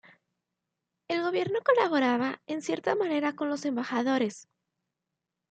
El 1.07 1.21
gobierno 1.21 1.59
colaboraba 1.63 2.41
en 2.47 2.63
cierta 2.63 2.95
manera 2.95 3.35
con 3.35 3.49
los 3.49 3.65
embajadores. 3.65 4.47